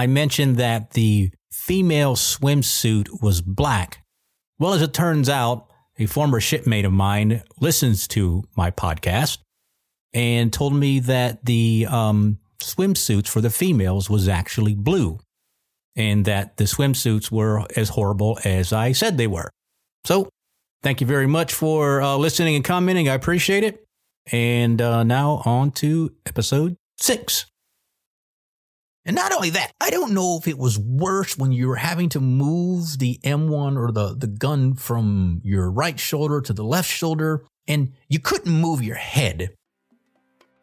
[0.00, 4.02] I mentioned that the female swimsuit was black.
[4.58, 9.40] Well, as it turns out, a former shipmate of mine listens to my podcast
[10.14, 15.18] and told me that the um, swimsuits for the females was actually blue
[15.94, 19.50] and that the swimsuits were as horrible as I said they were.
[20.06, 20.30] So,
[20.82, 23.10] thank you very much for uh, listening and commenting.
[23.10, 23.84] I appreciate it.
[24.32, 27.49] And uh, now on to episode six.
[29.04, 32.10] And not only that, I don't know if it was worse when you were having
[32.10, 36.90] to move the M1 or the, the gun from your right shoulder to the left
[36.90, 39.50] shoulder and you couldn't move your head.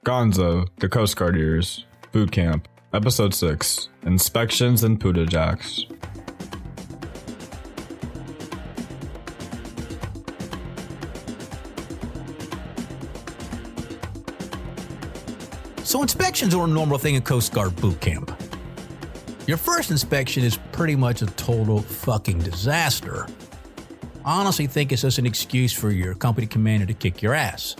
[0.06, 5.86] Gonzo, the Coast Guard Years, Boot Camp, Episode 6 Inspections and Puda Jacks.
[15.88, 18.38] So inspections are a normal thing in Coast Guard boot camp.
[19.48, 23.26] Your first inspection is pretty much a total fucking disaster.
[24.26, 27.78] I honestly think it's just an excuse for your company commander to kick your ass.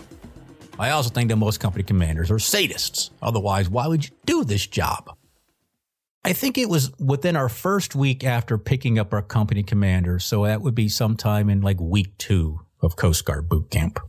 [0.78, 3.10] I also think that most company commanders are sadists.
[3.20, 5.14] Otherwise, why would you do this job?
[6.24, 10.46] I think it was within our first week after picking up our company commander, so
[10.46, 14.00] that would be sometime in like week two of Coast Guard boot camp.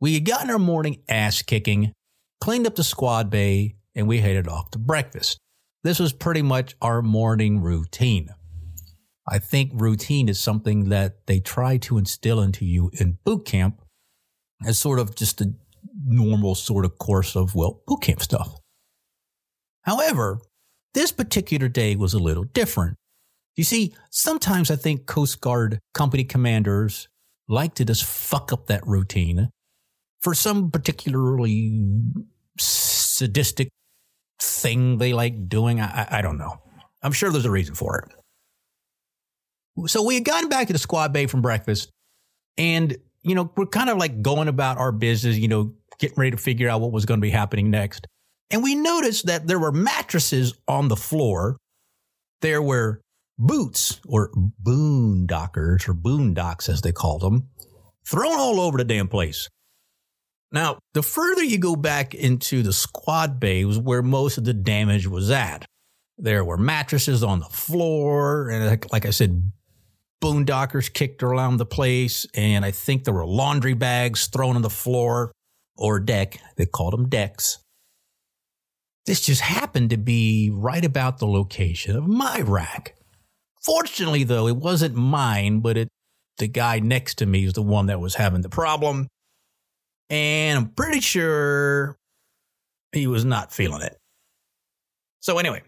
[0.00, 1.92] We had gotten our morning ass kicking,
[2.40, 5.38] cleaned up the squad bay, and we headed off to breakfast.
[5.82, 8.30] This was pretty much our morning routine.
[9.28, 13.82] I think routine is something that they try to instill into you in boot camp
[14.66, 15.54] as sort of just a
[16.04, 18.58] normal sort of course of, well, boot camp stuff.
[19.82, 20.40] However,
[20.94, 22.96] this particular day was a little different.
[23.56, 27.08] You see, sometimes I think Coast Guard company commanders
[27.48, 29.50] like to just fuck up that routine
[30.20, 31.90] for some particularly
[32.60, 33.68] sadistic
[34.40, 35.80] thing they like doing.
[35.80, 36.60] I, I don't know.
[37.02, 39.88] I'm sure there's a reason for it.
[39.88, 41.90] So we had gotten back to the squad bay from breakfast
[42.58, 46.32] and, you know, we're kind of like going about our business, you know, getting ready
[46.32, 48.06] to figure out what was going to be happening next.
[48.50, 51.56] And we noticed that there were mattresses on the floor.
[52.40, 53.00] There were
[53.38, 54.30] boots or
[54.62, 57.48] boondockers or boondocks as they called them
[58.06, 59.48] thrown all over the damn place.
[60.52, 64.54] Now, the further you go back into the squad bay was where most of the
[64.54, 65.64] damage was at.
[66.18, 69.52] There were mattresses on the floor, and like, I said,
[70.22, 74.70] boondockers kicked around the place, and I think there were laundry bags thrown on the
[74.70, 75.32] floor
[75.76, 76.38] or deck.
[76.56, 77.58] They called them decks.
[79.06, 82.96] This just happened to be right about the location of my rack.
[83.62, 85.88] Fortunately, though, it wasn't mine, but it,
[86.38, 89.08] the guy next to me is the one that was having the problem.
[90.10, 91.96] And I'm pretty sure
[92.92, 93.96] he was not feeling it.
[95.20, 95.62] So, anyway,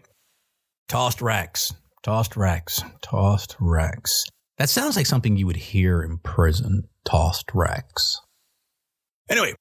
[0.89, 1.73] tossed racks,
[2.03, 4.25] tossed racks, tossed racks.
[4.57, 8.19] That sounds like something you would hear in prison tossed racks.
[9.29, 9.55] Anyway,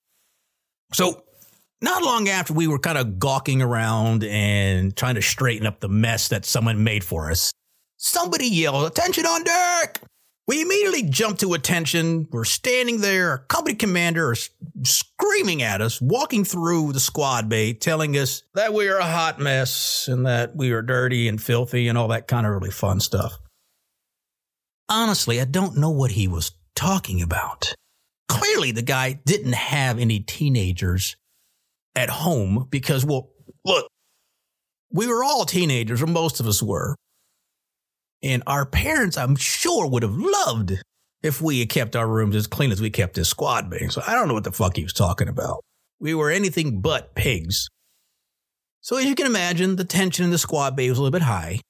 [0.92, 1.22] so
[1.80, 5.88] not long after we were kind of gawking around and trying to straighten up the
[5.88, 7.52] mess that someone made for us,
[7.96, 10.00] somebody yelled, Attention on deck!
[10.48, 12.26] We immediately jump to attention.
[12.32, 13.30] We're standing there.
[13.30, 14.50] Our company commander is
[14.82, 19.38] screaming at us, walking through the squad bay, telling us that we are a hot
[19.38, 22.98] mess and that we are dirty and filthy and all that kind of really fun
[22.98, 23.38] stuff.
[24.88, 27.72] Honestly, I don't know what he was talking about.
[28.28, 31.16] Clearly, the guy didn't have any teenagers
[31.94, 33.30] at home because, well,
[33.64, 33.86] look,
[34.90, 36.96] we were all teenagers, or most of us were.
[38.22, 40.74] And our parents, I'm sure, would have loved
[41.22, 43.88] if we had kept our rooms as clean as we kept this squad bay.
[43.88, 45.60] So I don't know what the fuck he was talking about.
[46.00, 47.68] We were anything but pigs.
[48.80, 51.22] So as you can imagine, the tension in the squad bay was a little bit
[51.22, 51.60] high.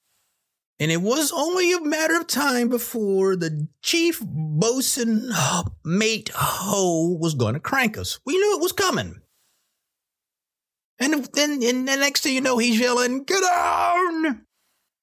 [0.81, 5.31] And it was only a matter of time before the chief bosun
[5.84, 8.19] mate Ho was going to crank us.
[8.25, 9.20] We knew it was coming.
[10.99, 14.46] And then, and the next thing you know, he's yelling, "Get down!"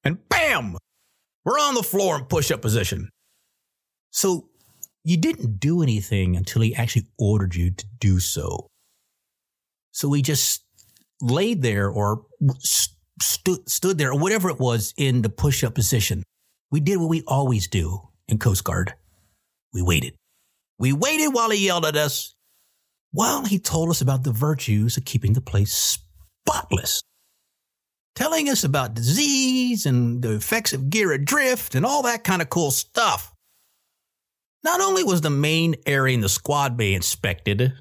[0.03, 0.77] And bam,
[1.45, 3.09] we're on the floor in push-up position.
[4.11, 4.49] So
[5.03, 8.67] you didn't do anything until he actually ordered you to do so.
[9.91, 10.63] So we just
[11.21, 12.25] laid there or
[13.19, 16.23] stood stood there or whatever it was in the push up position.
[16.71, 18.93] We did what we always do in Coast Guard.
[19.73, 20.15] We waited.
[20.77, 22.35] We waited while he yelled at us.
[23.11, 25.99] While he told us about the virtues of keeping the place
[26.45, 27.01] spotless,
[28.19, 32.49] telling us about disease and the effects of gear adrift and all that kind of
[32.49, 33.33] cool stuff.
[34.61, 37.71] Not only was the main area in the squad bay inspected,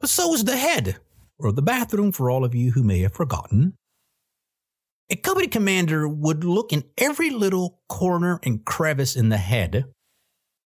[0.00, 0.98] but so was the head,
[1.40, 3.74] or the bathroom for all of you who may have forgotten.
[5.10, 9.86] A company commander would look in every little corner and crevice in the head,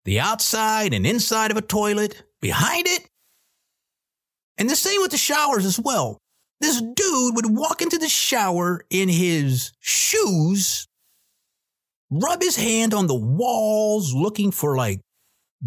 [0.04, 3.07] the outside and inside of a toilet, behind it,
[4.57, 6.18] and the same with the showers as well.
[6.62, 10.88] This dude would walk into the shower in his shoes,
[12.10, 15.02] rub his hand on the walls looking for like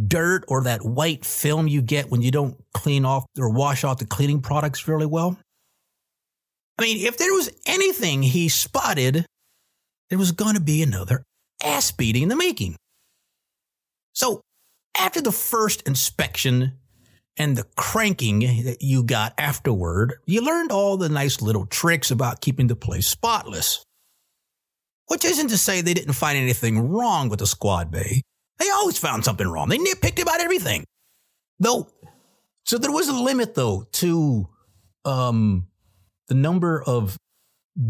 [0.06, 3.99] dirt or that white film you get when you don't clean off or wash off
[3.99, 5.38] the cleaning products really well.
[6.79, 9.26] I mean, if there was anything he spotted,
[10.11, 11.25] there was going to be another
[11.62, 12.76] ass beating in the making.
[14.12, 14.43] So,
[14.96, 16.79] after the first inspection
[17.38, 22.40] and the cranking that you got afterward, you learned all the nice little tricks about
[22.40, 23.85] keeping the place spotless.
[25.06, 28.23] Which isn't to say they didn't find anything wrong with the squad bay.
[28.58, 29.69] They always found something wrong.
[29.69, 30.85] They nitpicked about everything.
[31.61, 31.88] Though,
[32.64, 34.49] so there was a limit though to
[35.05, 35.69] um,
[36.26, 37.17] the number of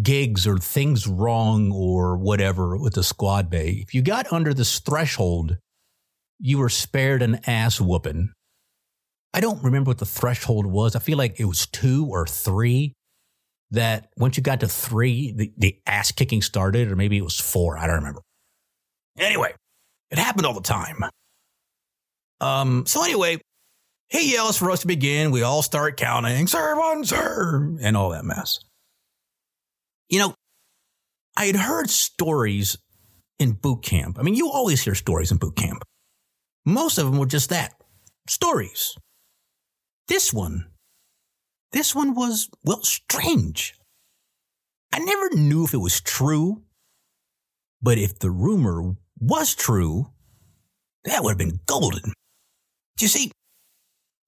[0.02, 3.82] gigs or things wrong or whatever with the squad bay.
[3.82, 5.56] If you got under this threshold,
[6.38, 8.32] you were spared an ass whooping.
[9.34, 10.96] I don't remember what the threshold was.
[10.96, 12.94] I feel like it was two or three.
[13.70, 17.38] That once you got to three, the, the ass kicking started, or maybe it was
[17.38, 17.76] four.
[17.76, 18.22] I don't remember.
[19.18, 19.52] Anyway,
[20.10, 21.04] it happened all the time.
[22.40, 23.42] Um, so anyway,
[24.08, 25.30] he yells for us to begin.
[25.32, 28.58] We all start counting, sir, one, sir, and all that mess.
[30.08, 30.34] You know,
[31.36, 32.78] I had heard stories
[33.38, 34.18] in boot camp.
[34.18, 35.82] I mean, you always hear stories in boot camp.
[36.64, 37.74] Most of them were just that
[38.28, 38.96] stories.
[40.08, 40.66] This one,
[41.72, 43.74] this one was, well, strange.
[44.92, 46.62] I never knew if it was true,
[47.82, 50.10] but if the rumor was true,
[51.04, 52.14] that would have been golden.
[52.98, 53.30] You see,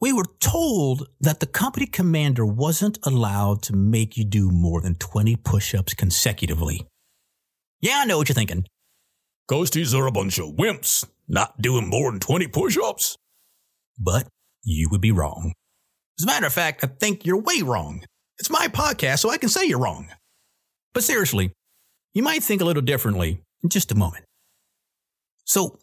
[0.00, 4.94] we were told that the company commander wasn't allowed to make you do more than
[4.96, 6.86] 20 push ups consecutively.
[7.80, 8.66] Yeah, I know what you're thinking.
[9.50, 13.16] Coasties are a bunch of wimps, not doing more than 20 push ups.
[13.98, 14.28] But
[14.62, 15.54] you would be wrong.
[16.18, 18.04] As a matter of fact, I think you're way wrong.
[18.38, 20.08] It's my podcast, so I can say you're wrong.
[20.92, 21.52] But seriously,
[22.14, 24.24] you might think a little differently in just a moment.
[25.44, 25.78] So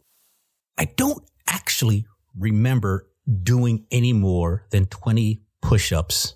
[0.77, 2.05] I don't actually
[2.37, 3.07] remember
[3.43, 6.35] doing any more than 20 push ups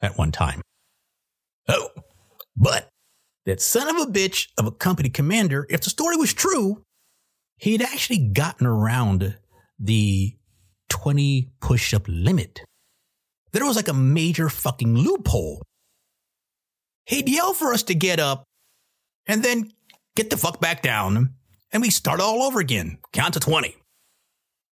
[0.00, 0.62] at one time.
[1.68, 1.88] Oh,
[2.56, 2.88] but
[3.46, 6.82] that son of a bitch of a company commander, if the story was true,
[7.58, 9.36] he'd actually gotten around
[9.78, 10.36] the
[10.88, 12.60] 20 push up limit.
[13.52, 15.62] There was like a major fucking loophole.
[17.06, 18.44] He'd yell for us to get up
[19.26, 19.72] and then
[20.16, 21.34] get the fuck back down
[21.72, 22.98] and we start all over again.
[23.12, 23.74] Count to 20.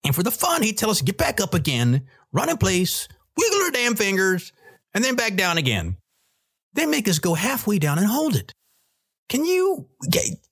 [0.06, 3.08] And for the fun, he'd tell us to get back up again, run in place,
[3.38, 4.52] wiggle our damn fingers,
[4.94, 5.98] and then back down again.
[6.74, 8.52] Then make us go halfway down and hold it.
[9.30, 9.88] Can you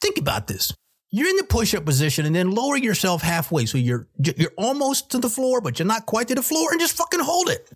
[0.02, 0.74] think about this?
[1.10, 5.20] You're in the push-up position and then lower yourself halfway so you're you're almost to
[5.20, 7.70] the floor, but you're not quite to the floor, and just fucking hold it.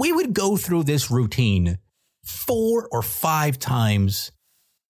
[0.00, 1.76] We would go through this routine
[2.24, 4.32] four or five times,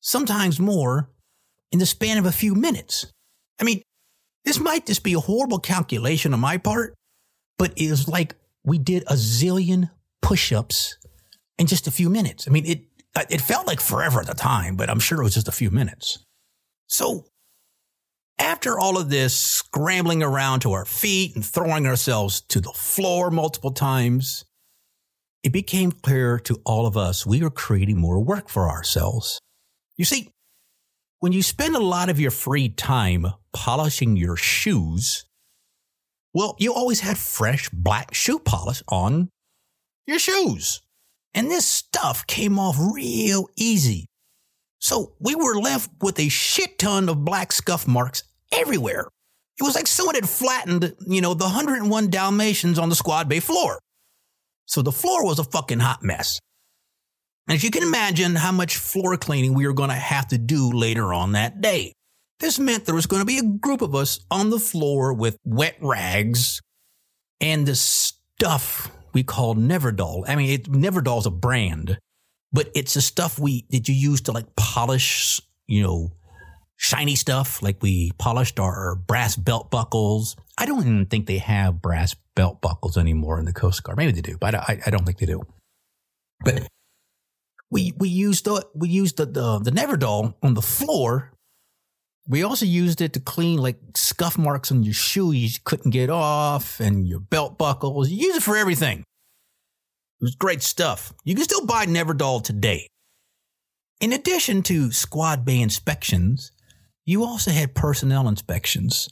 [0.01, 1.11] sometimes more,
[1.73, 3.13] in the span of a few minutes.
[3.61, 3.83] I mean,
[4.45, 6.95] this might just be a horrible calculation on my part,
[7.59, 9.91] but it was like we did a zillion
[10.23, 10.97] push ups
[11.59, 12.47] in just a few minutes.
[12.47, 12.85] I mean, it,
[13.31, 15.73] it felt like forever at the time, but I'm sure it was just a few
[15.73, 16.25] minutes.
[16.87, 17.25] So
[18.39, 23.33] after all of this scrambling around to our feet and throwing ourselves to the floor
[23.33, 24.45] multiple times,
[25.43, 29.41] it became clear to all of us we were creating more work for ourselves.
[29.97, 30.31] You see,
[31.21, 35.25] when you spend a lot of your free time polishing your shoes,
[36.33, 39.29] well, you always had fresh black shoe polish on
[40.07, 40.81] your shoes.
[41.35, 44.07] And this stuff came off real easy.
[44.79, 49.09] So we were left with a shit ton of black scuff marks everywhere.
[49.59, 53.41] It was like someone had flattened, you know, the 101 Dalmatians on the squad bay
[53.41, 53.79] floor.
[54.71, 56.39] So the floor was a fucking hot mess.
[57.49, 60.39] And as you can imagine how much floor cleaning we were going to have to
[60.39, 61.93] do later on that day.
[62.39, 65.37] This meant there was going to be a group of us on the floor with
[65.45, 66.61] wet rags
[67.41, 70.25] and the stuff we called Nevr-Dull.
[70.29, 71.99] I mean, it, Nevr-Dull's a brand,
[72.53, 76.13] but it's the stuff we that you use to like polish, you know,
[76.81, 77.63] shiny stuff.
[77.63, 80.35] Like we polished our brass belt buckles.
[80.57, 83.99] I don't even think they have brass belt buckles anymore in the Coast Guard.
[83.99, 85.43] Maybe they do, but I, I don't think they do.
[86.43, 86.67] But
[87.71, 91.33] we we used the we used the the, the Nevr-Dull on the floor.
[92.27, 96.09] We also used it to clean like scuff marks on your shoe you couldn't get
[96.09, 98.09] off and your belt buckles.
[98.09, 99.01] You use it for everything.
[99.01, 101.13] It was great stuff.
[101.25, 102.87] You can still buy Nevr-Dull today.
[104.01, 106.53] In addition to squad bay inspections,
[107.05, 109.09] you also had personnel inspections.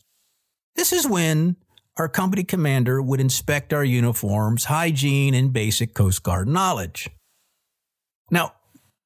[0.76, 1.56] This is when
[1.96, 7.10] our company commander would inspect our uniforms, hygiene, and basic Coast Guard knowledge.
[8.30, 8.52] Now,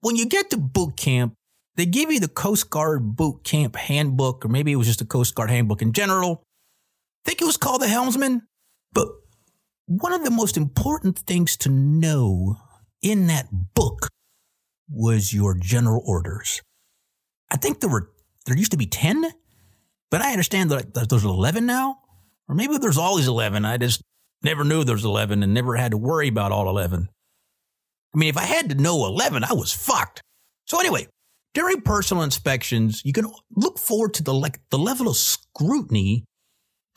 [0.00, 1.34] when you get to boot camp,
[1.76, 5.06] they give you the Coast Guard boot camp handbook, or maybe it was just the
[5.06, 6.42] Coast Guard handbook in general.
[7.24, 8.42] I think it was called the Helmsman.
[8.92, 9.08] But
[9.86, 12.56] one of the most important things to know
[13.00, 14.08] in that book
[14.90, 16.60] was your general orders.
[17.50, 18.10] I think there were,
[18.46, 19.24] there used to be 10,
[20.10, 21.98] but I understand that there's 11 now.
[22.48, 23.64] Or maybe there's always 11.
[23.64, 24.02] I just
[24.42, 27.08] never knew there's 11 and never had to worry about all 11.
[28.14, 30.20] I mean, if I had to know 11, I was fucked.
[30.66, 31.08] So anyway,
[31.54, 36.24] during personal inspections, you can look forward to the like the level of scrutiny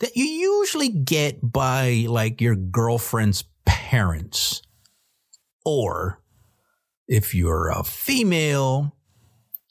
[0.00, 4.62] that you usually get by like your girlfriend's parents.
[5.64, 6.22] Or
[7.08, 8.96] if you're a female,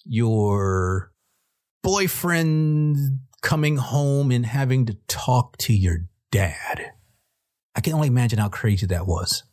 [0.03, 1.12] your
[1.86, 2.98] boyfriend
[3.44, 6.00] coming home and having to talk to your
[6.32, 6.92] dad.
[7.75, 9.44] I can only imagine how crazy that was.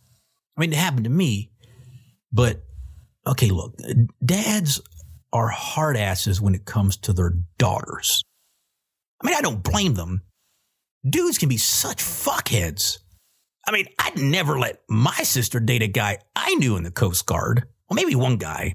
[0.56, 1.52] I mean, it happened to me,
[2.32, 2.62] but
[3.26, 3.76] okay, look,
[4.24, 4.80] dads
[5.30, 8.22] are hard asses when it comes to their daughters.
[9.22, 10.22] I mean, I don't blame them.
[11.06, 13.00] Dudes can be such fuckheads.
[13.66, 17.26] I mean, I'd never let my sister date a guy I knew in the Coast
[17.26, 17.64] Guard.
[17.90, 18.72] Well, maybe one guy.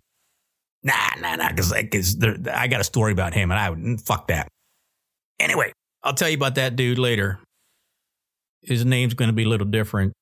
[0.84, 4.48] Nah, nah, nah, because I got a story about him and I would, fuck that.
[5.39, 5.72] Anyway,
[6.03, 7.39] I'll tell you about that dude later.
[8.62, 10.13] His name's going to be a little different,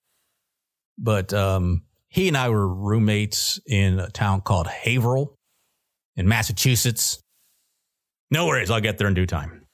[0.98, 5.36] but um, he and I were roommates in a town called Haverhill
[6.16, 7.20] in Massachusetts.
[8.32, 9.66] No worries, I'll get there in due time.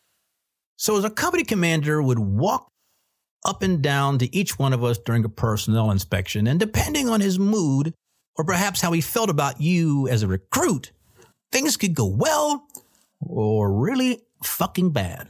[0.78, 2.68] So, as a company commander would walk
[3.46, 7.22] up and down to each one of us during a personnel inspection, and depending on
[7.22, 7.94] his mood,
[8.38, 10.92] or perhaps how he felt about you as a recruit,
[11.52, 12.68] things could go well
[13.20, 15.30] or really fucking bad.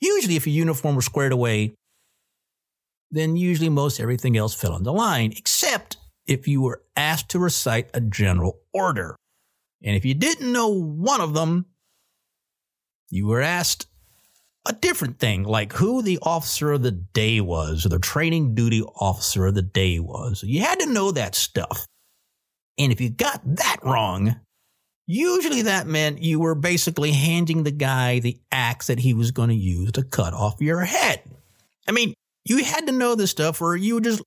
[0.00, 1.74] Usually, if your uniform was squared away,
[3.10, 7.90] then usually most everything else fell into line, except if you were asked to recite
[7.92, 9.16] a general order.
[9.82, 11.66] And if you didn't know one of them,
[13.10, 13.86] you were asked
[14.66, 18.82] a different thing, like who the officer of the day was, or the training duty
[18.82, 20.42] officer of the day was.
[20.42, 21.86] You had to know that stuff.
[22.78, 24.36] And if you got that wrong,
[25.06, 29.48] usually that meant you were basically handing the guy the axe that he was going
[29.48, 31.22] to use to cut off your head.
[31.88, 32.14] I mean,
[32.44, 34.22] you had to know this stuff or you were just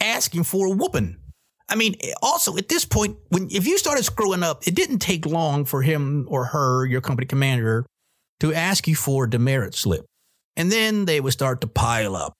[0.00, 1.18] asking for a whooping.
[1.68, 5.26] I mean, also at this point, when if you started screwing up, it didn't take
[5.26, 7.84] long for him or her, your company commander,
[8.40, 10.06] to ask you for a demerit slip.
[10.56, 12.34] And then they would start to pile up.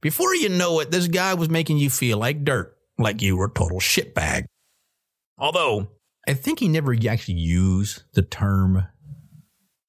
[0.00, 3.46] Before you know it, this guy was making you feel like dirt, like you were
[3.46, 4.44] a total shitbag.
[5.38, 5.88] Although,
[6.28, 8.86] I think he never actually used the term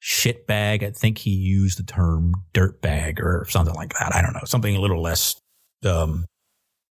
[0.02, 0.84] shitbag.
[0.84, 4.16] I think he used the term dirtbag or something like that.
[4.16, 5.40] I don't know, something a little less
[5.86, 6.26] um,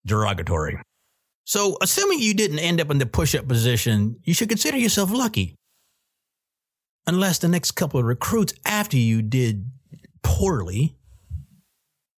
[0.06, 0.78] derogatory.
[1.46, 5.12] So, assuming you didn't end up in the push up position, you should consider yourself
[5.12, 5.56] lucky.
[7.06, 9.70] Unless the next couple of recruits after you did
[10.22, 10.96] poorly.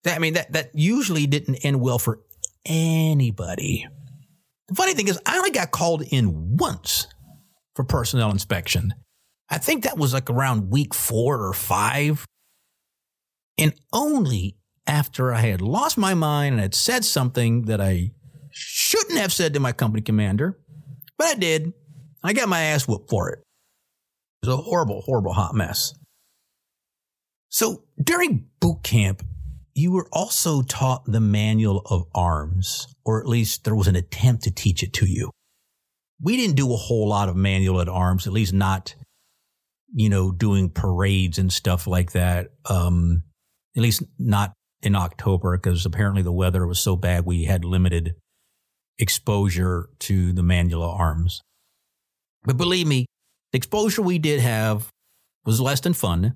[0.04, 2.20] That, I mean, that, that usually didn't end well for
[2.66, 3.86] anybody.
[4.68, 7.06] The funny thing is, I only got called in once
[7.74, 8.94] for personnel inspection.
[9.50, 12.24] I think that was like around week four or five.
[13.58, 18.12] And only after I had lost my mind and had said something that I
[18.50, 20.58] shouldn't have said to my company commander,
[21.18, 21.72] but I did.
[22.22, 23.43] I got my ass whooped for it.
[24.44, 25.94] Was a horrible, horrible hot mess.
[27.48, 29.22] So during boot camp,
[29.72, 34.42] you were also taught the manual of arms, or at least there was an attempt
[34.42, 35.30] to teach it to you.
[36.20, 38.94] We didn't do a whole lot of manual at arms, at least not,
[39.94, 42.48] you know, doing parades and stuff like that.
[42.68, 43.22] Um,
[43.74, 48.14] at least not in October, because apparently the weather was so bad we had limited
[48.98, 51.40] exposure to the manual of arms.
[52.42, 53.06] But believe me,
[53.54, 54.88] the exposure we did have
[55.46, 56.34] was less than fun.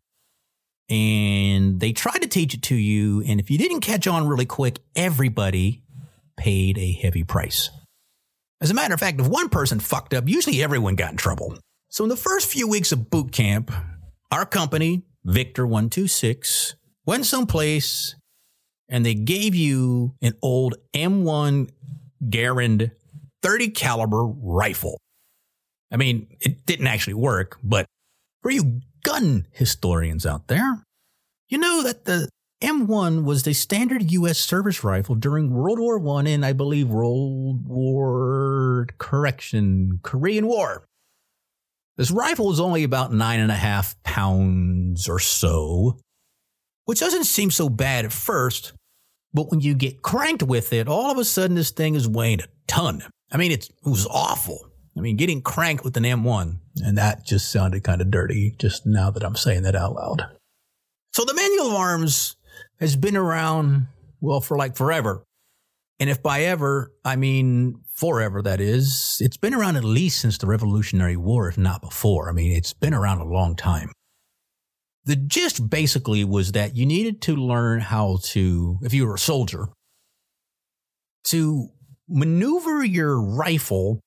[0.88, 3.24] And they tried to teach it to you.
[3.26, 5.82] And if you didn't catch on really quick, everybody
[6.36, 7.70] paid a heavy price.
[8.60, 11.58] As a matter of fact, if one person fucked up, usually everyone got in trouble.
[11.88, 13.72] So in the first few weeks of boot camp,
[14.30, 18.14] our company, Victor 126, went someplace
[18.88, 21.68] and they gave you an old M1
[22.22, 22.92] Garand
[23.42, 25.00] 30 caliber rifle.
[25.90, 27.86] I mean, it didn't actually work, but
[28.42, 30.82] for you gun historians out there,
[31.48, 32.28] you know that the
[32.62, 34.38] M1 was the standard U.S.
[34.38, 40.84] service rifle during World War One and I believe World War correction Korean War.
[41.96, 45.98] This rifle was only about nine and a half pounds or so,
[46.84, 48.72] which doesn't seem so bad at first,
[49.32, 52.40] but when you get cranked with it, all of a sudden this thing is weighing
[52.40, 53.02] a ton.
[53.30, 54.67] I mean, it was awful.
[54.98, 58.84] I mean, getting cranked with an M1, and that just sounded kind of dirty just
[58.84, 60.26] now that I'm saying that out loud.
[61.12, 62.36] So the manual of arms
[62.80, 63.86] has been around,
[64.20, 65.22] well, for like forever.
[66.00, 70.36] And if by ever, I mean forever, that is, it's been around at least since
[70.36, 72.28] the Revolutionary War, if not before.
[72.28, 73.92] I mean, it's been around a long time.
[75.04, 79.18] The gist basically was that you needed to learn how to, if you were a
[79.18, 79.68] soldier,
[81.28, 81.68] to
[82.08, 84.00] maneuver your rifle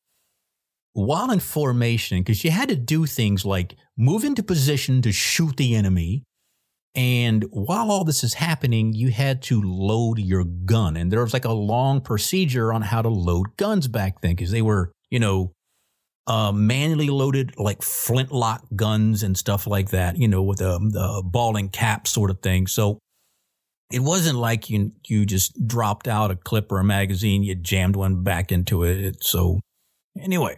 [0.94, 5.58] while in formation, because you had to do things like move into position to shoot
[5.58, 6.24] the enemy.
[6.94, 10.98] And while all this is happening, you had to load your gun.
[10.98, 14.52] And there was like a long procedure on how to load guns back then, because
[14.52, 15.54] they were, you know,
[16.28, 21.24] uh, manually loaded like flintlock guns and stuff like that, you know, with a, a
[21.24, 22.68] ball and cap sort of thing.
[22.68, 23.00] So
[23.92, 27.96] it wasn't like you you just dropped out a clip or a magazine, you jammed
[27.96, 29.24] one back into it.
[29.24, 29.60] So
[30.20, 30.58] anyway,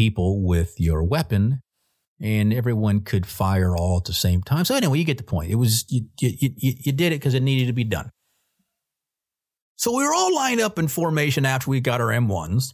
[0.00, 1.60] People with your weapon,
[2.18, 4.64] and everyone could fire all at the same time.
[4.64, 5.50] So anyway, you get the point.
[5.50, 8.08] It was you you, you, you did it because it needed to be done.
[9.76, 12.72] So we were all lined up in formation after we got our M1s.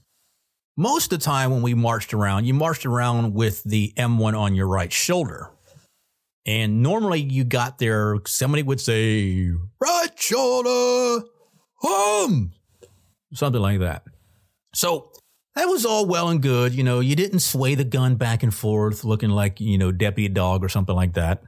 [0.77, 4.55] Most of the time when we marched around, you marched around with the M1 on
[4.55, 5.51] your right shoulder.
[6.47, 11.27] And normally you got there, somebody would say, right shoulder,
[11.81, 12.53] home,
[13.33, 14.05] something like that.
[14.75, 15.11] So
[15.57, 16.75] that was all well and good.
[16.75, 20.29] You know, you didn't sway the gun back and forth looking like, you know, deputy
[20.29, 21.43] dog or something like that.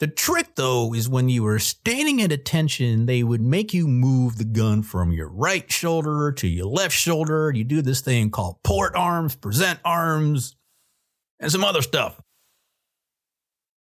[0.00, 4.38] The trick though is when you were standing at attention, they would make you move
[4.38, 7.52] the gun from your right shoulder to your left shoulder.
[7.54, 10.56] You do this thing called port arms, present arms,
[11.38, 12.20] and some other stuff.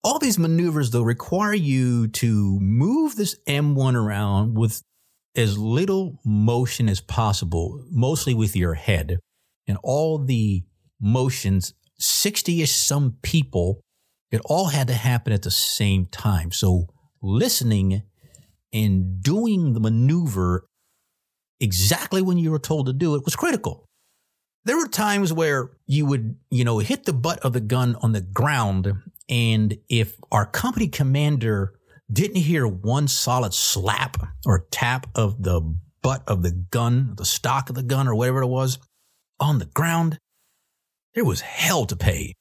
[0.03, 4.83] All these maneuvers though require you to move this M1 around with
[5.35, 9.17] as little motion as possible, mostly with your head.
[9.67, 10.63] And all the
[10.99, 13.81] motions, 60 ish some people,
[14.31, 16.51] it all had to happen at the same time.
[16.51, 16.87] So
[17.21, 18.03] listening
[18.71, 20.65] and doing the maneuver
[21.59, 23.85] exactly when you were told to do it was critical.
[24.65, 28.13] There were times where you would, you know, hit the butt of the gun on
[28.13, 28.93] the ground.
[29.29, 31.73] And if our company commander
[32.11, 37.69] didn't hear one solid slap or tap of the butt of the gun, the stock
[37.69, 38.77] of the gun, or whatever it was
[39.39, 40.17] on the ground.
[41.15, 42.33] There was hell to pay.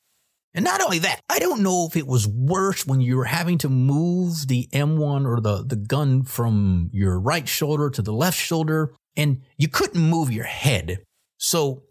[0.55, 3.57] And not only that, I don't know if it was worse when you were having
[3.59, 8.39] to move the M1 or the, the gun from your right shoulder to the left
[8.39, 11.03] shoulder and you couldn't move your head.
[11.39, 11.85] So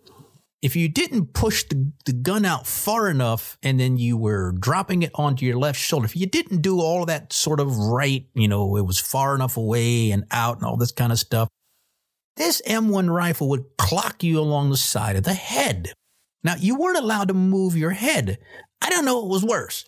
[0.61, 5.01] if you didn't push the, the gun out far enough and then you were dropping
[5.01, 8.47] it onto your left shoulder, if you didn't do all that sort of right, you
[8.47, 11.49] know, it was far enough away and out and all this kind of stuff,
[12.37, 15.93] this M1 rifle would clock you along the side of the head.
[16.43, 18.37] Now, you weren't allowed to move your head.
[18.81, 19.85] I don't know what was worse.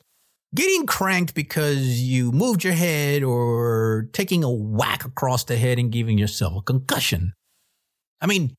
[0.55, 5.91] Getting cranked because you moved your head or taking a whack across the head and
[5.91, 7.33] giving yourself a concussion.
[8.21, 8.55] I mean,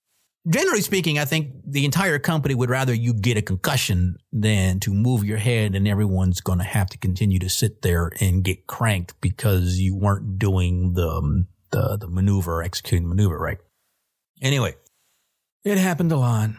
[0.47, 4.93] generally speaking, I think the entire company would rather you get a concussion than to
[4.93, 8.67] move your head and everyone's going to have to continue to sit there and get
[8.67, 13.59] cranked because you weren't doing the, um, the, the maneuver, executing maneuver, right?
[14.43, 14.75] Anyway,
[15.65, 16.51] it happened a lot.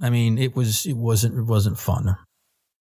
[0.00, 2.16] I mean, it was, it wasn't, it wasn't fun.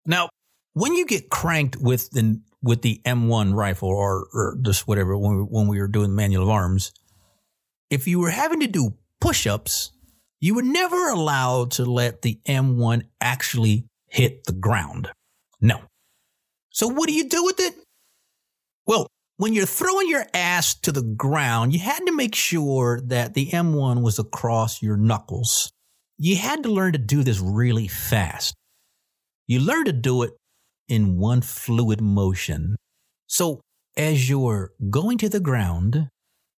[0.07, 0.29] Now,
[0.75, 5.37] when you get cranked with the, with the M1 rifle or, or just whatever, when
[5.37, 6.93] we, when we were doing manual of arms,
[7.91, 9.93] if you were having to do push-ups,
[10.43, 15.09] you were never allowed to let the M1 actually hit the ground.
[15.61, 15.81] No.
[16.71, 17.75] So what do you do with it?
[18.85, 23.35] Well, when you're throwing your ass to the ground, you had to make sure that
[23.35, 25.71] the M1 was across your knuckles.
[26.19, 28.53] You had to learn to do this really fast.
[29.47, 30.33] You learn to do it
[30.89, 32.75] in one fluid motion.
[33.29, 33.61] So
[33.97, 36.09] as you're going to the ground,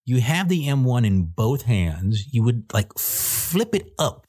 [0.04, 4.26] you have the M1 in both hands, you would like flip it up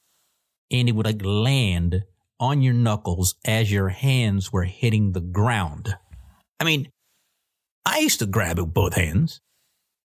[0.70, 2.04] and it would like land
[2.40, 5.96] on your knuckles as your hands were hitting the ground.
[6.58, 6.90] I mean,
[7.84, 9.40] I used to grab it with both hands.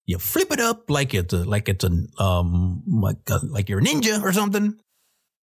[0.05, 3.79] You flip it up like it's a, like it's a, um, like, a, like you're
[3.79, 4.77] a ninja or something.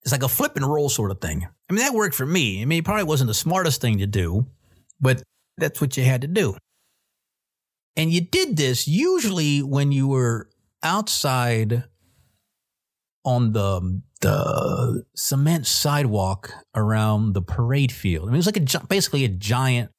[0.02, 1.46] It's like a flip and roll sort of thing.
[1.68, 2.62] I mean, that worked for me.
[2.62, 4.46] I mean, it probably wasn't the smartest thing to do,
[5.00, 5.22] but
[5.56, 6.56] that's what you had to do.
[7.98, 10.48] And you did this usually when you were
[10.84, 11.82] outside
[13.24, 18.24] on the the cement sidewalk around the parade field.
[18.24, 19.90] I mean, it was like a basically a giant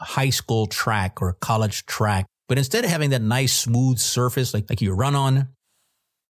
[0.00, 4.64] high school track or college track, but instead of having that nice smooth surface like
[4.70, 5.48] like you run on,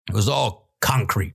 [0.08, 1.34] it was all concrete.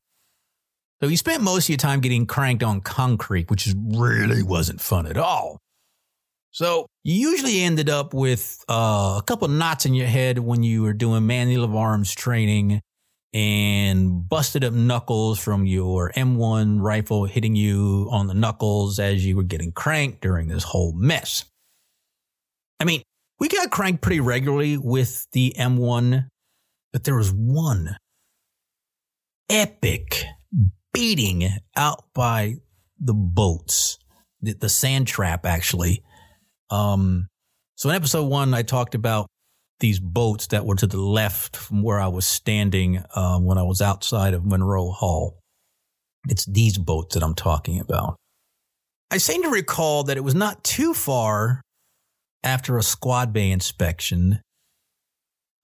[1.03, 5.07] So you spent most of your time getting cranked on concrete, which really wasn't fun
[5.07, 5.59] at all.
[6.57, 10.85] So you usually ended up with uh, a couple knots in your head when you
[10.85, 12.81] were doing manual of arms training
[13.35, 19.37] and busted up knuckles from your M1 rifle hitting you on the knuckles as you
[19.37, 21.45] were getting cranked during this whole mess.
[22.81, 23.03] I mean,
[23.39, 26.27] we got cranked pretty regularly with the M1,
[26.91, 27.99] but there was one
[29.51, 30.25] epic
[30.95, 32.55] beating out by
[32.99, 33.99] the boats,
[34.41, 36.03] the, the sand trap actually
[36.71, 37.29] um,
[37.77, 39.27] so in episode one, I talked about
[39.81, 43.63] these boats that were to the left from where I was standing uh, when I
[43.63, 45.39] was outside of Munro Hall.
[46.29, 48.17] It's these boats that I'm talking about.
[49.11, 51.61] I seem to recall that it was not too far
[52.43, 54.41] after a squad bay inspection,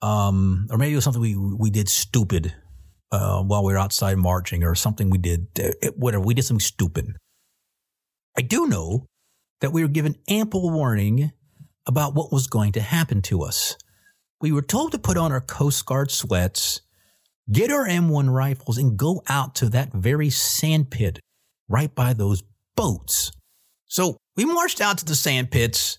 [0.01, 2.53] um, or maybe it was something we we did stupid
[3.11, 6.61] uh, while we were outside marching, or something we did uh, whatever we did something
[6.61, 7.17] stupid.
[8.37, 9.07] I do know
[9.63, 11.31] that we were given ample warning
[11.87, 13.77] about what was going to happen to us.
[14.41, 16.81] We were told to put on our Coast Guard sweats,
[17.49, 21.21] get our M1 rifles, and go out to that very sand pit
[21.69, 22.43] right by those
[22.75, 23.31] boats.
[23.85, 25.97] So we marched out to the sand pits.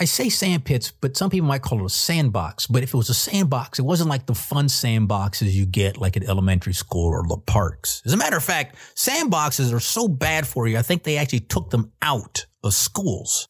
[0.00, 2.68] I say sand pits, but some people might call it a sandbox.
[2.68, 6.16] But if it was a sandbox, it wasn't like the fun sandboxes you get like
[6.16, 8.00] at elementary school or the parks.
[8.06, 10.78] As a matter of fact, sandboxes are so bad for you.
[10.78, 13.48] I think they actually took them out of schools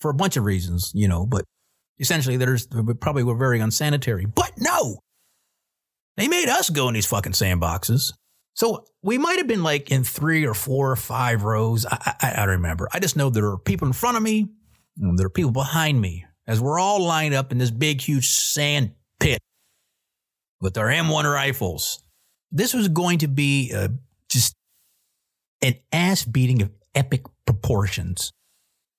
[0.00, 1.44] for a bunch of reasons, you know, but
[1.98, 2.66] essentially there's
[3.00, 4.24] probably were very unsanitary.
[4.24, 5.00] But no,
[6.16, 8.12] they made us go in these fucking sandboxes.
[8.54, 11.84] So we might have been like in three or four or five rows.
[11.84, 12.88] I, I, I don't remember.
[12.90, 14.48] I just know there are people in front of me
[14.96, 18.92] there are people behind me as we're all lined up in this big, huge sand
[19.20, 19.40] pit
[20.60, 22.02] with our M1 rifles.
[22.50, 23.88] This was going to be uh,
[24.30, 24.54] just
[25.62, 28.32] an ass beating of epic proportions.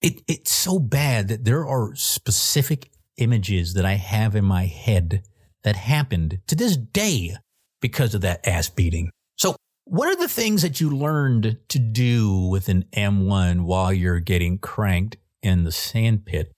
[0.02, 5.24] It, it's so bad that there are specific images that I have in my head
[5.64, 7.36] that happened to this day
[7.82, 9.10] because of that ass beating.
[9.38, 9.56] So
[9.86, 14.60] what are the things that you learned to do with an M1 while you're getting
[14.60, 16.52] cranked in the sand pit,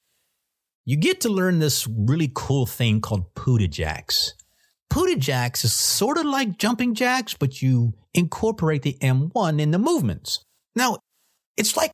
[0.85, 4.33] you get to learn this really cool thing called Puda jacks.
[4.91, 9.77] Puda jacks is sort of like jumping jacks, but you incorporate the M1 in the
[9.77, 10.43] movements.
[10.75, 10.97] Now,
[11.57, 11.91] it's like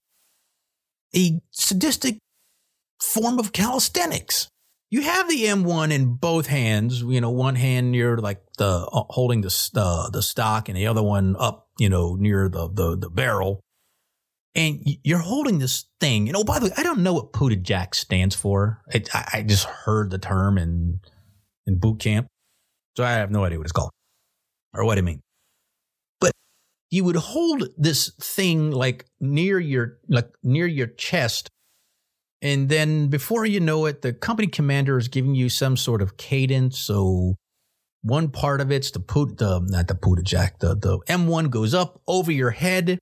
[1.15, 2.19] a sadistic
[3.01, 4.47] form of calisthenics.
[4.91, 9.03] You have the M1 in both hands, you know, one hand near like the uh,
[9.09, 12.95] holding the uh, the stock and the other one up, you know, near the the,
[12.95, 13.59] the barrel
[14.55, 16.27] and you're holding this thing.
[16.27, 18.81] And oh, by the way, I don't know what Puda Jack stands for.
[18.93, 21.01] I, I, just heard the term in
[21.67, 22.27] in boot camp,
[22.95, 23.91] so I have no idea what it's called
[24.73, 25.21] or what it means.
[26.21, 26.31] But
[26.89, 31.49] you would hold this thing like near your like near your chest,
[32.41, 36.15] and then before you know it, the company commander is giving you some sort of
[36.15, 36.79] cadence.
[36.79, 37.35] So
[38.03, 41.73] one part of it's the put the not the Puda Jack the the M1 goes
[41.73, 42.99] up over your head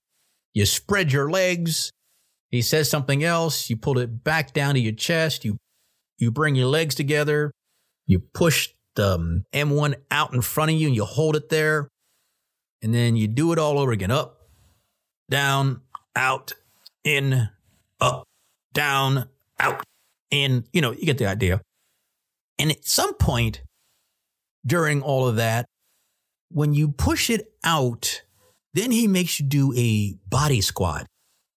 [0.53, 1.91] you spread your legs.
[2.49, 3.69] He says something else.
[3.69, 5.43] You pull it back down to your chest.
[5.43, 5.57] You,
[6.17, 7.51] you bring your legs together.
[8.05, 11.87] You push the um, M1 out in front of you and you hold it there.
[12.81, 14.11] And then you do it all over again.
[14.11, 14.41] Up,
[15.29, 15.81] down,
[16.15, 16.53] out,
[17.03, 17.49] in,
[17.99, 18.25] up,
[18.73, 19.83] down, out,
[20.29, 20.65] in.
[20.73, 21.61] You know, you get the idea.
[22.59, 23.61] And at some point
[24.65, 25.65] during all of that,
[26.49, 28.21] when you push it out,
[28.73, 31.05] then he makes you do a body squat.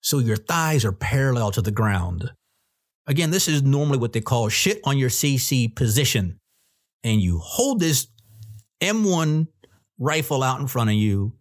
[0.00, 2.31] So your thighs are parallel to the ground.
[3.07, 6.38] Again, this is normally what they call shit on your CC position.
[7.05, 8.09] And you hold this
[8.81, 9.46] M1
[9.98, 11.33] rifle out in front of you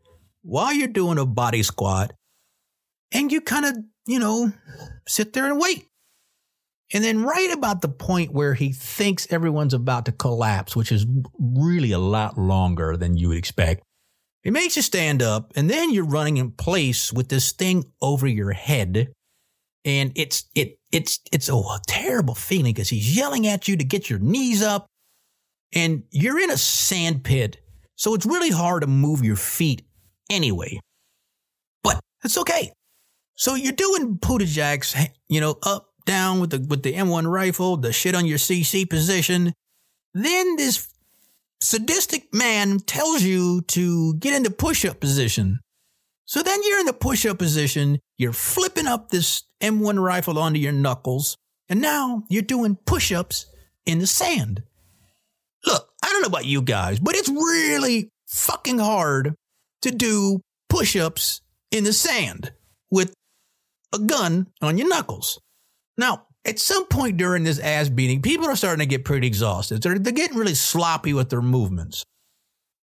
[0.42, 2.14] while you're doing a body squat.
[3.12, 4.52] And you kind of, you know,
[5.08, 5.88] sit there and wait.
[6.94, 11.06] And then right about the point where he thinks everyone's about to collapse, which is
[11.40, 13.84] really a lot longer than you would expect,
[14.46, 18.28] it makes you stand up and then you're running in place with this thing over
[18.28, 19.12] your head.
[19.84, 24.08] And it's, it, it's, it's a terrible feeling because he's yelling at you to get
[24.08, 24.86] your knees up
[25.74, 27.58] and you're in a sand pit.
[27.96, 29.82] So it's really hard to move your feet
[30.30, 30.80] anyway,
[31.84, 32.72] but it's okay.
[33.34, 34.96] So you're doing Puda jacks,
[35.28, 38.88] you know, up, down with the, with the M1 rifle, the shit on your CC
[38.88, 39.54] position.
[40.14, 40.88] Then this
[41.62, 45.60] sadistic man tells you to get into push up position.
[46.26, 50.60] So then you're in the push up position, you're flipping up this M1 rifle onto
[50.60, 51.38] your knuckles,
[51.70, 53.46] and now you're doing push ups
[53.86, 54.64] in the sand.
[55.66, 59.36] Look, I don't know about you guys, but it's really fucking hard
[59.82, 61.42] to do push ups
[61.72, 62.52] in the sand
[62.90, 63.14] with
[63.94, 65.40] a gun on your knuckles.
[65.98, 69.82] Now, at some point during this ass beating, people are starting to get pretty exhausted.
[69.82, 72.06] They're, they're getting really sloppy with their movements.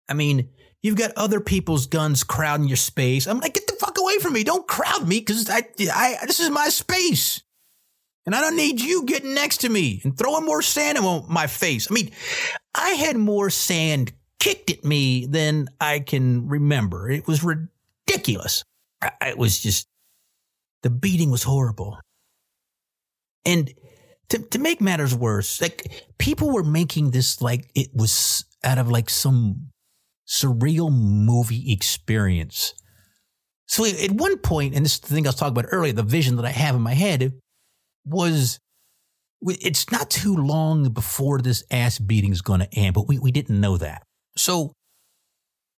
[0.08, 0.48] I mean,
[0.82, 3.26] you've got other people's guns crowding your space.
[3.26, 4.44] I'm like, get the fuck away from me.
[4.44, 7.42] Don't crowd me because I, I, this is my space.
[8.24, 11.46] And I don't need you getting next to me and throwing more sand on my
[11.46, 11.90] face.
[11.90, 12.10] I mean,
[12.74, 17.10] I had more sand kicked at me than I can remember.
[17.10, 18.64] It was ridiculous.
[19.20, 19.88] It was just,
[20.82, 21.98] the beating was horrible.
[23.44, 23.72] And
[24.28, 28.90] to, to make matters worse, like people were making this like it was out of
[28.90, 29.68] like some
[30.26, 32.74] surreal movie experience.
[33.66, 36.02] So at one point, and this is the thing I was talking about earlier, the
[36.02, 37.32] vision that I have in my head
[38.04, 38.58] was
[39.42, 43.32] it's not too long before this ass beating is going to end, but we, we
[43.32, 44.04] didn't know that.
[44.36, 44.72] So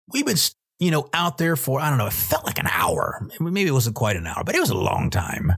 [0.08, 0.36] we've been,
[0.78, 3.26] you know, out there for, I don't know, it felt like an hour.
[3.38, 5.52] Maybe it wasn't quite an hour, but it was a long time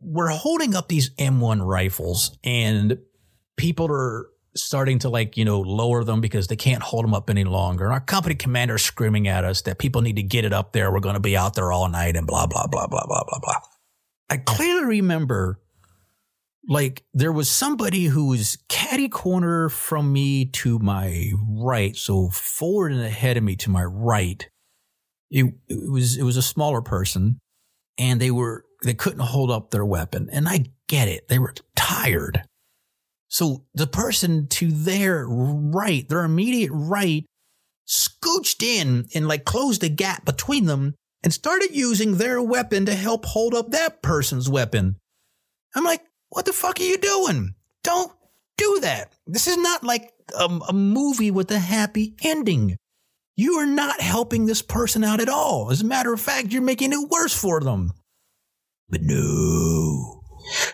[0.00, 2.98] we're holding up these M1 rifles and
[3.56, 7.30] people are starting to like, you know, lower them because they can't hold them up
[7.30, 7.84] any longer.
[7.84, 10.72] And our company commander is screaming at us that people need to get it up
[10.72, 10.90] there.
[10.90, 13.38] We're going to be out there all night and blah, blah, blah, blah, blah, blah,
[13.40, 13.60] blah.
[14.28, 15.60] I clearly remember
[16.68, 22.92] like there was somebody who was catty corner from me to my right, so forward
[22.92, 24.48] and ahead of me to my right.
[25.30, 27.40] It, it was it was a smaller person,
[27.98, 31.28] and they were they couldn't hold up their weapon, and I get it.
[31.28, 32.42] They were tired.
[33.28, 37.24] So the person to their right, their immediate right,
[37.86, 42.94] scooched in and like closed a gap between them and started using their weapon to
[42.94, 44.96] help hold up that person's weapon.
[45.74, 47.54] I'm like, what the fuck are you doing?
[47.82, 48.12] Don't
[48.56, 49.12] do that.
[49.26, 52.76] This is not like a, a movie with a happy ending.
[53.36, 55.70] You are not helping this person out at all.
[55.70, 57.92] As a matter of fact, you're making it worse for them.
[58.90, 60.22] But no,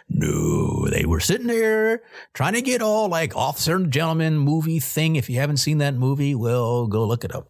[0.09, 2.03] no, they were sitting there
[2.33, 5.17] trying to get all like officer and gentleman movie thing.
[5.17, 7.49] If you haven't seen that movie, well, go look it up.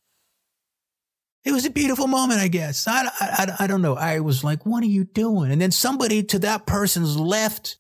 [1.45, 2.89] It was a beautiful moment, I guess.
[2.89, 3.95] I, I, I don't know.
[3.95, 5.53] I was like, what are you doing?
[5.53, 7.79] And then somebody to that person's left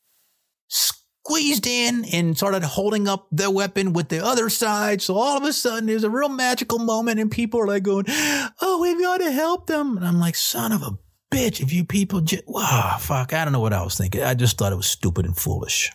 [0.68, 5.03] squeezed in and started holding up their weapon with the other side.
[5.03, 8.05] So all of a sudden there's a real magical moment and people are like going,
[8.09, 9.96] Oh, we've got to help them.
[9.96, 10.92] And I'm like, son of a
[11.37, 11.61] bitch.
[11.61, 13.33] If you people just, wow, fuck.
[13.33, 14.22] I don't know what I was thinking.
[14.22, 15.90] I just thought it was stupid and foolish.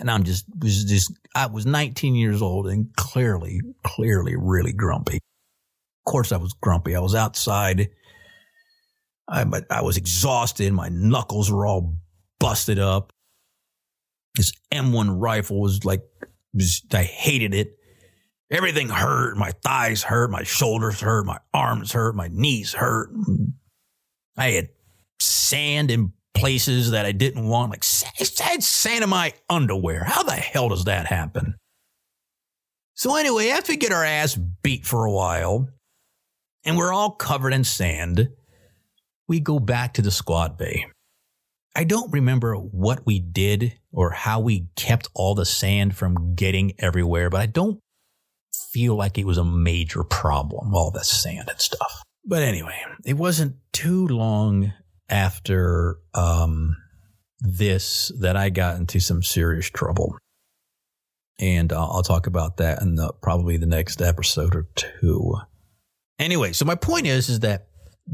[0.00, 5.16] And I'm just, was just, I was 19 years old and clearly, clearly really grumpy.
[5.16, 6.94] Of course I was grumpy.
[6.94, 7.90] I was outside.
[9.28, 10.72] I, I was exhausted.
[10.72, 11.96] My knuckles were all
[12.38, 13.12] busted up.
[14.36, 16.02] This M1 rifle was like,
[16.54, 17.74] was, I hated it.
[18.50, 19.36] Everything hurt.
[19.36, 20.30] My thighs hurt.
[20.30, 21.26] My shoulders hurt.
[21.26, 22.14] My arms hurt.
[22.14, 23.10] My knees hurt.
[24.38, 24.68] I had
[25.20, 27.70] sand in places that I didn't want.
[27.70, 27.84] Like,
[28.40, 30.04] I had sand in my underwear.
[30.04, 31.56] How the hell does that happen?
[32.94, 35.68] So anyway, after we get our ass beat for a while,
[36.64, 38.28] and we're all covered in sand,
[39.26, 40.86] we go back to the squad bay.
[41.76, 46.72] I don't remember what we did or how we kept all the sand from getting
[46.78, 47.78] everywhere, but I don't
[48.72, 52.02] feel like it was a major problem, all the sand and stuff.
[52.28, 54.74] But anyway, it wasn't too long
[55.08, 56.76] after um,
[57.40, 60.14] this that I got into some serious trouble.
[61.40, 65.36] And uh, I'll talk about that in the, probably the next episode or two.
[66.18, 67.68] Anyway, so my point is, is that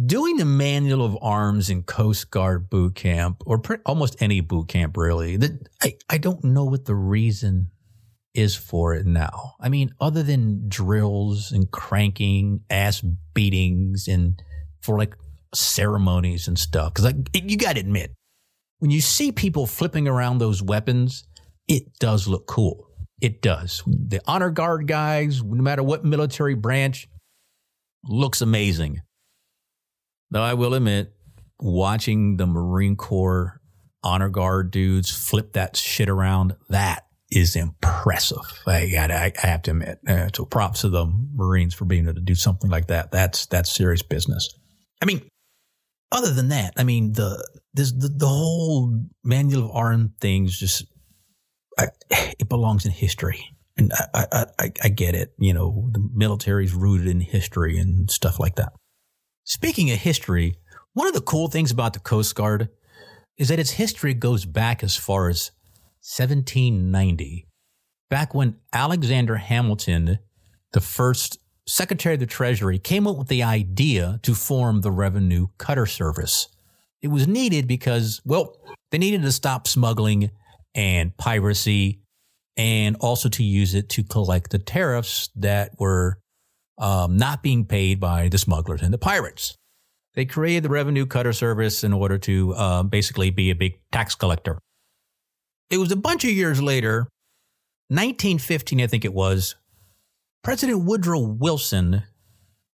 [0.07, 4.68] doing the manual of arms in Coast Guard boot camp, or pre- almost any boot
[4.68, 7.70] camp really, that I, I don't know what the reason
[8.35, 9.55] is for it now.
[9.61, 14.42] I mean, other than drills and cranking, ass beatings, and
[14.83, 15.14] for like
[15.55, 16.92] ceremonies and stuff.
[16.92, 18.12] Because like, you got to admit,
[18.81, 21.27] when you see people flipping around those weapons,
[21.68, 22.88] it does look cool.
[23.20, 23.83] It does.
[23.87, 27.09] The honor guard guys, no matter what military branch,
[28.05, 29.01] looks amazing.
[30.31, 31.14] Though I will admit,
[31.61, 33.61] watching the Marine Corps
[34.03, 38.62] honor guard dudes flip that shit around, that is impressive.
[38.66, 39.99] I, I, I have to admit.
[40.07, 43.11] Uh, so props to the Marines for being able to do something like that.
[43.11, 44.55] That's that's serious business.
[45.03, 45.29] I mean,
[46.12, 50.87] other than that, I mean the this the, the whole manual of arms things just
[51.79, 51.88] I,
[52.38, 53.51] it belongs in history.
[53.77, 55.35] And I, I, I, get it.
[55.37, 58.73] You know, the military's rooted in history and stuff like that.
[59.42, 60.55] Speaking of history,
[60.92, 62.68] one of the cool things about the Coast Guard
[63.37, 65.51] is that its history goes back as far as
[66.04, 67.46] 1790,
[68.10, 70.18] back when Alexander Hamilton,
[70.74, 75.46] the first Secretary of the Treasury, came up with the idea to form the Revenue
[75.56, 76.48] Cutter Service.
[77.00, 78.54] It was needed because, well,
[78.90, 80.30] they needed to stop smuggling
[80.74, 82.02] and piracy
[82.54, 86.18] and also to use it to collect the tariffs that were
[86.76, 89.56] um, not being paid by the smugglers and the pirates.
[90.12, 94.14] They created the Revenue Cutter Service in order to uh, basically be a big tax
[94.14, 94.58] collector.
[95.70, 97.09] It was a bunch of years later,
[97.88, 99.57] 1915, I think it was,
[100.42, 102.03] President Woodrow Wilson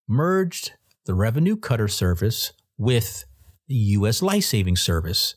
[0.08, 0.72] merged
[1.06, 3.24] the Revenue Cutter Service with
[3.68, 4.22] the U.S.
[4.22, 5.36] Life Saving Service.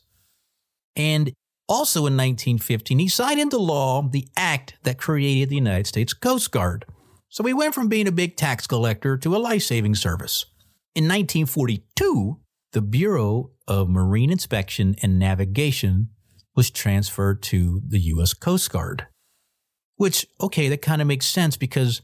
[0.96, 1.32] And
[1.68, 6.50] also in 1915, he signed into law the act that created the United States Coast
[6.50, 6.84] Guard.
[7.28, 10.46] So we went from being a big tax collector to a life saving service.
[10.94, 12.38] In 1942,
[12.72, 16.10] the Bureau of Marine Inspection and Navigation
[16.56, 18.34] was transferred to the U.S.
[18.34, 19.06] Coast Guard.
[19.96, 22.02] Which, okay, that kind of makes sense because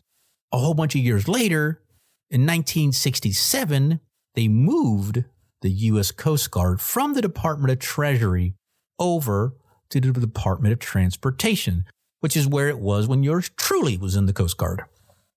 [0.52, 1.82] a whole bunch of years later,
[2.30, 4.00] in 1967,
[4.34, 5.24] they moved
[5.62, 6.10] the U.S.
[6.10, 8.54] Coast Guard from the Department of Treasury
[8.98, 9.54] over
[9.90, 11.84] to the Department of Transportation,
[12.20, 14.82] which is where it was when yours truly was in the Coast Guard.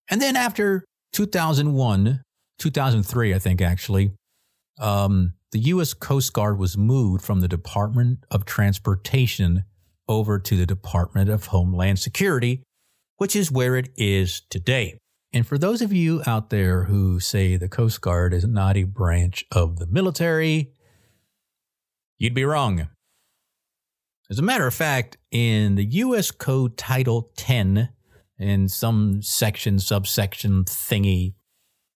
[0.09, 2.22] And then after 2001,
[2.59, 4.11] 2003, I think actually,
[4.80, 5.93] um, the U.S.
[5.93, 9.66] Coast Guard was moved from the Department of Transportation
[10.10, 12.64] over to the Department of Homeland Security,
[13.18, 14.97] which is where it is today.
[15.32, 18.84] And for those of you out there who say the Coast Guard is not a
[18.84, 20.72] branch of the military,
[22.18, 22.88] you'd be wrong.
[24.32, 26.32] As a matter of fact, in the U.S.
[26.32, 27.89] Code Title 10,
[28.39, 31.36] in some section, subsection thingy,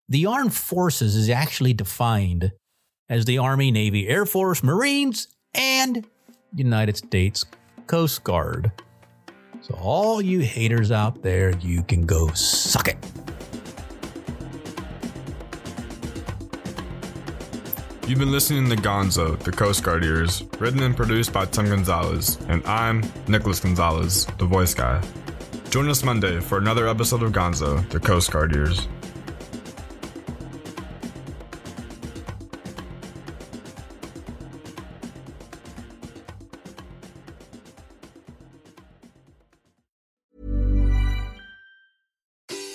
[0.07, 2.51] the armed forces is actually defined
[3.09, 6.05] as the Army, Navy, Air Force, Marines, and
[6.53, 7.45] United States
[7.87, 8.71] Coast Guard.
[9.61, 12.97] So, all you haters out there, you can go suck it.
[18.07, 22.37] You've been listening to Gonzo, the Coast Guard Years, written and produced by Tim Gonzalez,
[22.47, 25.01] and I'm Nicholas Gonzalez, the voice guy.
[25.69, 28.87] Join us Monday for another episode of Gonzo, the Coast Guard Years.